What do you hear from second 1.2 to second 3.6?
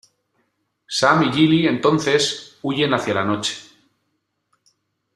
y Gilly entonces huyen hacia la noche.